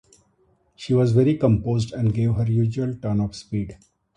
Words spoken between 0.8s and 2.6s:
was very composed and gave her